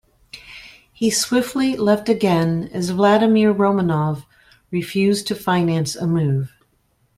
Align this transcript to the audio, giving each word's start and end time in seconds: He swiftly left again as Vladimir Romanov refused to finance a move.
He 0.91 1.11
swiftly 1.11 1.75
left 1.75 2.09
again 2.09 2.71
as 2.73 2.89
Vladimir 2.89 3.53
Romanov 3.53 4.25
refused 4.71 5.27
to 5.27 5.35
finance 5.35 5.95
a 5.95 6.07
move. 6.07 6.51